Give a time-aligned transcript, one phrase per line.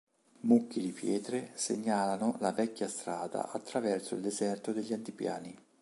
[0.45, 5.55] Mucchi di pietre segnalano la vecchia strada attraverso il deserto degli altipiani.